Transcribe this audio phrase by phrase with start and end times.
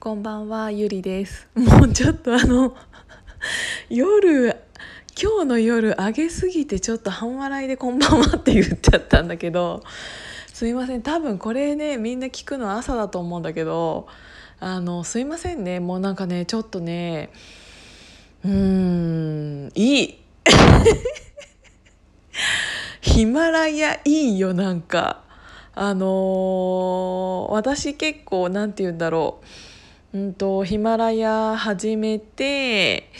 [0.00, 1.48] こんばんはゆりです。
[1.58, 2.72] もうちょっとあの
[3.90, 4.56] 夜
[5.20, 9.82] 今日の夜上げすぎてちょっと半笑いでこんばんはって言っちゃったんだけど
[10.52, 11.02] すいません。
[11.02, 14.06] 多分これねみんな聞くの朝だと思うんだけど
[14.60, 15.80] あのすいませんね。
[15.80, 17.30] もうなんかねちょっとね
[18.44, 20.18] うーんいい。
[23.02, 25.24] ヒマラヤいいよなんか。
[25.74, 29.46] あのー私結構なんて言うんだろう、
[30.16, 33.10] んと、ヒマラヤ始めて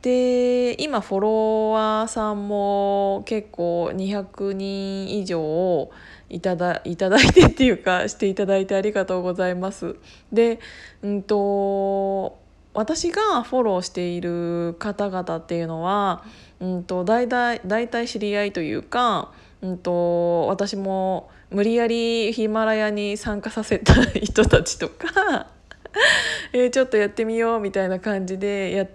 [0.00, 5.90] で今フォロワーさんも結構200人以上
[6.28, 9.96] いただいただいてっていうか していただいてありがとうございます。
[10.32, 10.60] で、
[11.02, 12.38] うんと
[12.74, 16.24] 私がフォローしている方々っていうのは、
[16.58, 19.30] うん、と大体大体知り合いというか、
[19.60, 25.48] うん、と私も無理やりヒマラヤに参加させた人たちとか
[26.52, 28.88] えーちょっとやってみようみたいな感じでやっ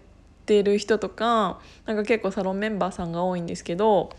[0.45, 4.11] てる人とかなんか結構サロンメンバーさんが多いんですけど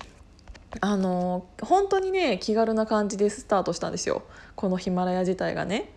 [0.80, 4.22] あの本当にね気軽な感じでスタートしたんですよ
[4.54, 5.90] このヒマラヤ自体がね。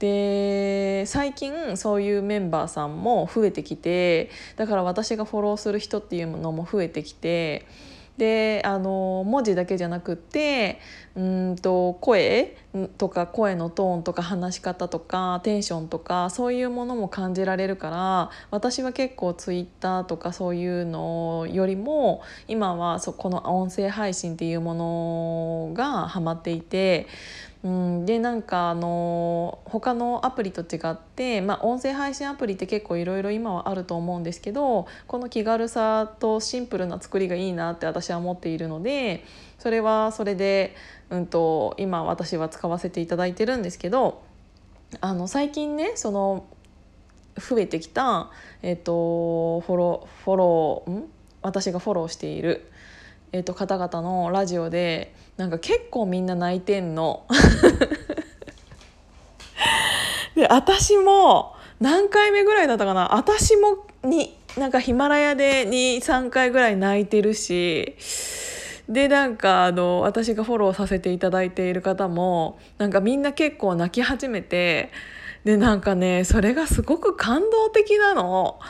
[0.00, 7.64] で最近そういうメンバーさんも増えてきてだから私がフォローする人っていうのも増えてきて
[8.18, 10.78] であの文字だけじゃなくて
[11.16, 12.56] うんと声
[12.96, 27.06] とか声のトーンとか話し方とかテンションとかそういうものも感じられるから私は結構ツイッターとかそういうのよりも今はそこの音声配信っていうものがハマっていて。
[27.64, 39.24] うん、でなんかあの他のアプリと違って、まあ、音声配信アプリって結構いろいろ今はあると思うんですけどこの気軽さとシンプルな作りがいいなって私は思っているので
[39.58, 40.76] それはそれで、
[41.08, 44.22] うん、と今私は使わせていただいてるんですけど
[45.00, 46.44] あの最近ねその
[47.38, 51.04] 増えてきた、えっとフォローフォローん？
[51.40, 52.70] 私がフォローしている、
[53.34, 57.26] えっと方々のラジオでなんか結構みんな泣いてんの。
[60.36, 67.96] で私も何回目ぐらいだったかな私もになんかヒマラヤで23回ぐらい泣いてるし
[68.88, 74.92] でなんかあの私がフォローさせていただいている方もなんかみんな結構泣き始めて
[75.44, 78.60] でなんかねそれがすごく感動的なの。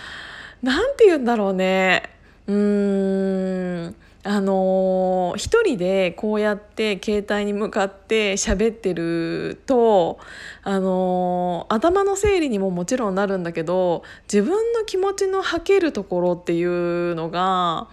[0.62, 2.04] なんて言うんだろうね
[2.46, 3.96] うーん
[4.26, 10.18] あのー一人でこうやって携帯に向かって喋ってると、
[10.62, 17.88] あのー頭の整理にももちろんなるんだけど自分の気持ちの吐けるところっていうのが、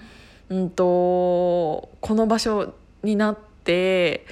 [0.49, 0.83] うん、と
[1.99, 4.25] この場所になって。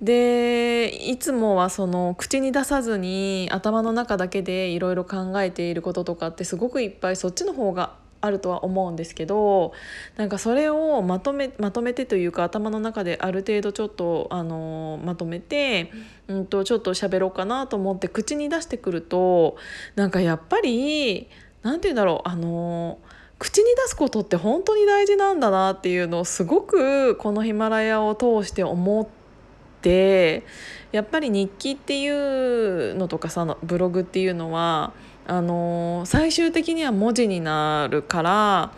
[0.00, 9.72] でいつもはその口に出さずに頭の中だけでいろいろ考えていることとかってすごくいっぱいそっちの方があるとは思うんですけど
[10.16, 15.92] なんかそれをまとめまとめてというか頭の中である程度ちょっとあのまとめて、
[16.28, 19.56] うん、とちょっと喋ろうかなと思って口に出してくると
[19.96, 21.28] なんかやっぱり
[21.62, 22.98] なんて言うんだろうあの
[23.38, 30.44] 口に出すことって本当に大事なんだなっていうのをすごくこのヒマラヤを通して思って。
[30.92, 34.92] やっぱり日記っていうのとかさブログっていうのは
[35.26, 38.72] あの最終的には文字になるから、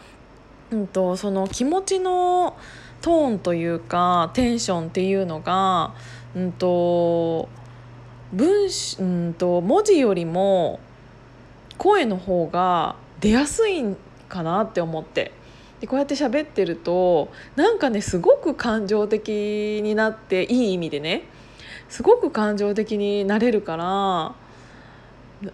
[0.71, 2.57] うん、とその気持ちの
[3.01, 5.95] トーンというかテンションっていうのが、
[6.35, 7.49] うん、と
[8.33, 8.69] 文、
[8.99, 10.81] うん、と文字よりも
[11.79, 13.97] 声の方が出やすいん
[14.29, 15.33] かなって思って。
[15.81, 21.25] でこうやって喋ってるとなんかねすごく感情的になっていい意味でね
[21.89, 24.35] すごく感情的になれるから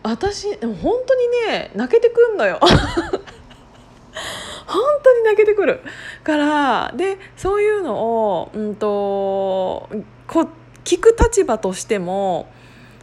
[0.02, 2.58] 私本当にね泣けてくんのよ。
[4.66, 5.80] 本当に泣けてくる。
[6.22, 9.88] からでそういうのを、うん、と
[10.26, 10.48] こ
[10.84, 12.48] 聞く立場としても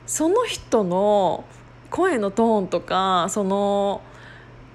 [0.06, 1.44] その人の
[1.90, 4.02] 声のトーンとかその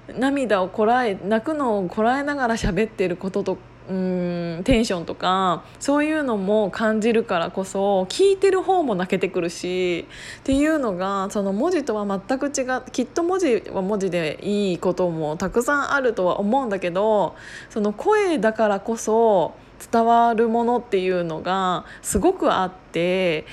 [0.07, 3.57] 涙をこらえ泣くのをこらえながら喋ってることと
[3.89, 10.07] うんテンションとかそういうのも感じるからこそ聞いてる方も泣けてくるし
[10.39, 17.35] っていうのがその文字とは全く違うきっと文字は文字でいいこともたくさんあるとは思うんだけど
[17.69, 19.53] その声だからこそ
[19.91, 23.45] 伝わるものっていうのがすごくあって。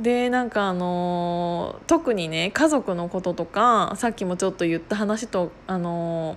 [0.00, 6.36] でなんかあの特にね家族のこととかさっきもちょっと言った話とあの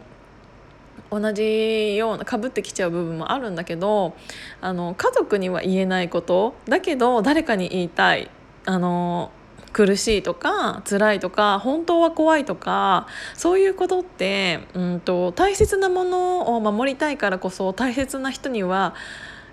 [1.12, 4.16] 同じようなかぶってきちゃう部分もあるんだけど
[4.62, 8.32] あの家族には言えないことだけど誰かに言いたい
[8.66, 9.32] あの
[9.74, 18.96] 苦しいとか辛いとか本当は怖いとかそういうことって、うんと、大切なものを守りたいからこそ大切な人には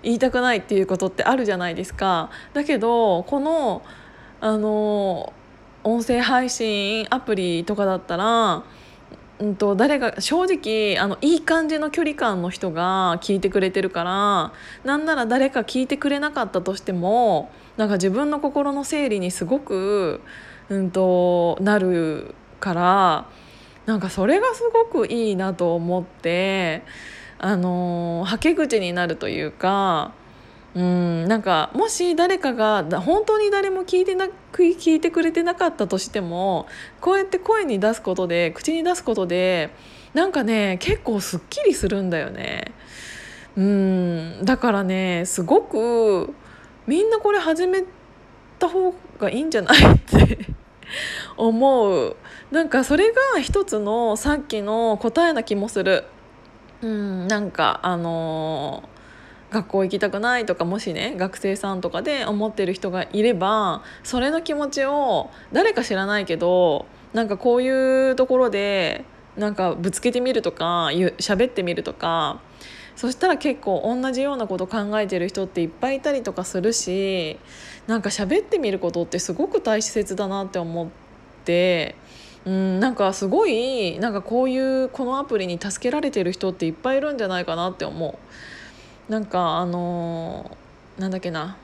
[0.03, 2.29] 言いたくないっていうことってあるじゃないですか。
[2.53, 3.81] だけどこの
[4.41, 5.33] あの
[5.83, 8.63] 音声配信アプリとかだったら
[9.39, 14.53] うんと、誰が正直あのいい感じの距離感の人が聞いてくれてるから
[14.83, 20.21] なんなら誰か聞いてくれなかったとしてもなんか自分の心の整理にすごく、
[20.67, 23.29] うんと、なるから
[23.85, 26.83] なんかそれがすごくいいなと思って
[27.39, 30.13] あのはけ口になるというか
[30.75, 36.67] うんなんかもし誰かが本当に誰も聞いてな聞いてくれてなかったとしても
[37.01, 39.71] こうやって声に出すことで口に出すことで
[40.13, 42.71] なんかね結構すっきりするんだよね。
[43.57, 46.33] うんだからねすごく
[46.85, 47.83] みんなこれ始め
[48.59, 50.37] た方がいいんじゃないって
[51.35, 52.15] 思う
[52.51, 56.05] なんかそれが一つのさっきの答えな気もする。
[56.81, 58.99] うんなんかあのー
[59.51, 69.05] 学校行きたくないとかもしね学生さんとかで思ってる人がいればそれの気持ちを誰か知らないけどなんかこういうところで
[69.37, 70.87] なんかぶつけてみるとか
[71.17, 72.41] 喋ってみるとか
[72.95, 77.39] そしたら結構同じようなこと考えてる人っていっぱいいたりとかするし
[77.87, 80.87] なんか喋ってみることってすごく大切だなって思っ
[81.45, 81.95] て。
[82.49, 88.19] うん、なんかすごいなんかこういうこのアプリに助けられてる人っていっぱいいるんじゃないかなって思
[89.07, 89.11] う。
[89.11, 91.57] なんかあのー、なんだっけな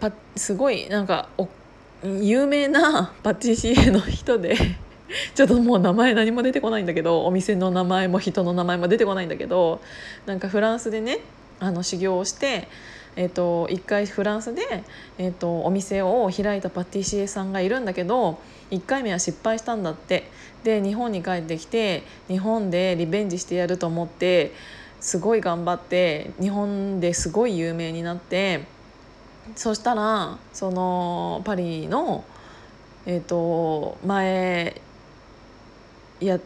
[0.00, 1.48] パすごいなんかお
[2.02, 4.56] 有名な パティシエの人で
[5.36, 9.80] ちょっともう名前何も出てこないんだけどお店の名前も人の名前も出てこないんだけど
[10.26, 11.20] なんかフランスでね
[11.60, 12.66] あの修行をして、
[13.16, 14.84] えーと、1回フランスで、
[15.18, 18.38] えーとお店を開いたパティシエさんがいるんだけど
[18.70, 20.30] 1回目は失敗したんだって。
[20.66, 24.52] で日本に帰ってきて日本でリベンジしてやると思って
[25.00, 28.64] すごい頑張って日本ですごい有名になって
[29.54, 32.24] そしたらそのパリの、
[33.06, 34.80] えーと、前
[36.18, 36.40] や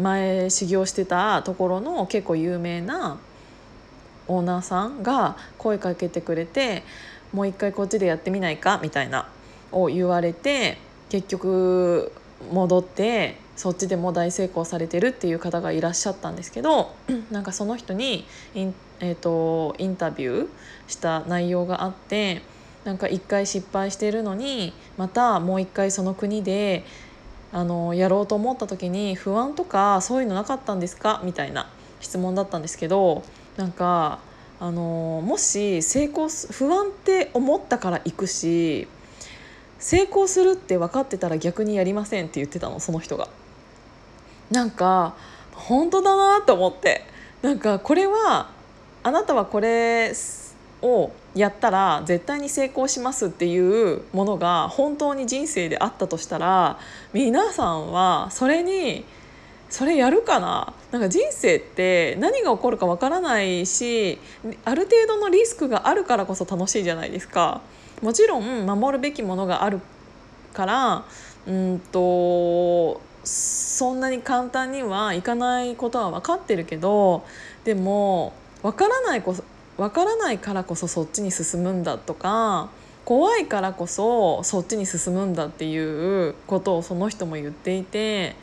[0.00, 3.18] 前修行してたところの結構有名な
[4.28, 6.82] オーナーさんが声かけてくれて
[7.32, 9.28] もう一回こっちでやってみないかみたいな
[9.72, 10.78] を言われて
[11.08, 12.12] 結局
[12.52, 16.94] 戻ってそっちでも大成功されてるっていう方がいらっしゃったんですけど
[17.30, 20.48] なんかその人にイン,、えーと、インタビュー
[20.88, 22.42] した内容があって
[22.84, 26.84] なんか一回失敗してるのにまたもう一回その国で
[27.52, 31.20] あのやろうと思った時に不安とかそういうのなかったんですか？
[31.24, 31.68] みたいな
[32.00, 33.22] 質問だったんですけど
[33.56, 34.20] なんか
[34.58, 38.88] あのもし成功す不安って思ったから行くし
[39.78, 43.28] 成功するって分かってたら逆にやりませんって言ってたのその人が。
[44.50, 45.14] なんか
[45.52, 47.04] 本当だなと思って
[47.42, 48.50] なんかこれは
[49.02, 50.12] あなたはこれ
[50.82, 56.78] をやったら絶対に成功しますっていうものが本当に人生であったとしたら
[57.12, 59.04] 皆さんはそれに
[59.68, 64.18] それやるかななんか人生って何が起こるかわからないし
[64.64, 67.60] ある程度のリスクがあるからこそ楽しいじゃないですか。
[68.00, 69.80] もちろん守るべきものがある
[70.54, 71.04] から
[71.46, 77.24] うんとそんなに簡単にはいかないことは分かってるけど
[77.64, 78.32] でも
[78.62, 79.34] 分からないこ
[79.76, 82.70] 分からないからこそそっちに進むんだとか
[83.04, 88.34] 怖いからこそそっちに進むんだっていうことをその人も言っていて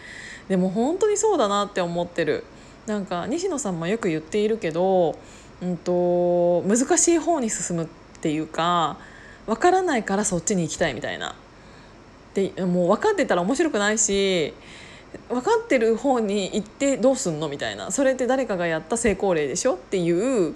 [0.48, 2.44] でも本当にそうだなって思ってる
[2.86, 5.18] なんか西野さんもよく言っているけど、
[5.62, 7.88] うんと、難しい方に進むっ
[8.22, 8.98] ていうか
[9.46, 11.36] 分からないからそっちに行きたいみたいな。
[12.34, 14.56] でもう分かってたら面白くないし
[15.30, 17.92] 分かってる方に行ってどうすんのみたいな。
[17.92, 20.56] それって誰かがやった成功例でしょっていう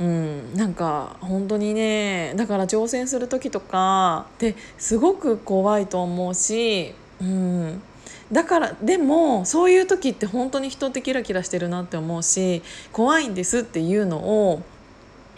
[0.00, 7.82] うん、なんか本当にねだから挑戦する時とかってすごく怖いと思うし、うん、
[8.32, 14.62] だからでもそういう時って本当に人ってキラキラしてるなって思うし怖いんですっていうのを、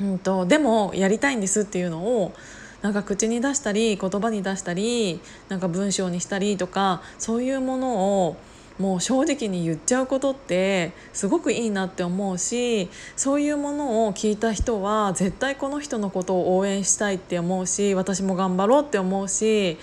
[0.00, 2.34] うんとでもやりたいんですっていうのを
[2.82, 8.36] なんか口に出したり言葉に出したりなんか文章にしたりとかそういうものを
[8.78, 19.78] もう正直に言っちゃうことってすごくいいなって思うしそういうものを聞いた人は絶対この人のことを応援したいって思うし私も頑張ろうって思うし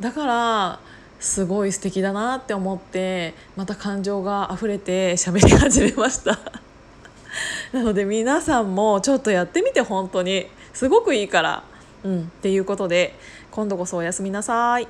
[0.00, 0.80] だから
[1.20, 6.38] すごい素敵だなって思ってまた感情が溢れて喋り始めました
[7.72, 11.62] なので皆さんもちょっとやってみて本当にすごくいいから。
[12.04, 13.18] うん、っていうことで
[13.50, 14.86] 今度こそおやすみなさい